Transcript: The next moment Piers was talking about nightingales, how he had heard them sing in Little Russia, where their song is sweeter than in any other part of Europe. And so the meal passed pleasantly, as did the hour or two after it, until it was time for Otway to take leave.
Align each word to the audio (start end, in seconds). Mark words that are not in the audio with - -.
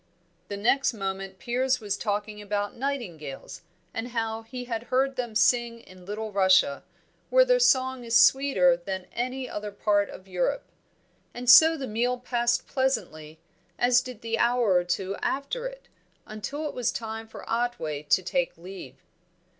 The 0.47 0.57
next 0.57 0.95
moment 0.95 1.37
Piers 1.37 1.79
was 1.79 1.95
talking 1.95 2.41
about 2.41 2.75
nightingales, 2.75 3.61
how 3.93 4.41
he 4.41 4.63
had 4.65 4.85
heard 4.89 5.15
them 5.15 5.35
sing 5.35 5.79
in 5.81 6.07
Little 6.07 6.31
Russia, 6.31 6.83
where 7.29 7.45
their 7.45 7.59
song 7.59 8.03
is 8.03 8.15
sweeter 8.15 8.75
than 8.75 9.03
in 9.03 9.09
any 9.13 9.47
other 9.47 9.71
part 9.71 10.09
of 10.09 10.27
Europe. 10.27 10.63
And 11.35 11.47
so 11.47 11.77
the 11.77 11.85
meal 11.85 12.17
passed 12.17 12.65
pleasantly, 12.65 13.37
as 13.77 14.01
did 14.01 14.21
the 14.21 14.39
hour 14.39 14.71
or 14.73 14.83
two 14.83 15.17
after 15.17 15.67
it, 15.67 15.87
until 16.25 16.67
it 16.67 16.73
was 16.73 16.91
time 16.91 17.27
for 17.27 17.47
Otway 17.47 18.01
to 18.01 18.23
take 18.23 18.57
leave. 18.57 18.95